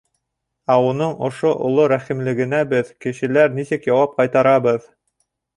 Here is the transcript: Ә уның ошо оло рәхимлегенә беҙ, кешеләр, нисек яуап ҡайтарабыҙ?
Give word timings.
Ә 0.75 0.77
уның 0.85 1.11
ошо 1.27 1.51
оло 1.69 1.85
рәхимлегенә 1.93 2.63
беҙ, 2.73 2.91
кешеләр, 3.07 3.55
нисек 3.61 3.89
яуап 3.93 4.21
ҡайтарабыҙ? 4.23 4.93